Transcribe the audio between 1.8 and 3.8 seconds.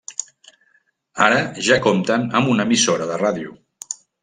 compten amb una emissora de ràdio.